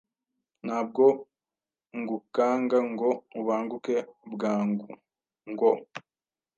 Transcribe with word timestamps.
Ntabwo 0.65 1.03
ngukanga 1.99 2.77
ngo 2.91 3.09
ubanguke 3.39 3.95
bwanguu 4.33 4.93
ngo 5.51 5.71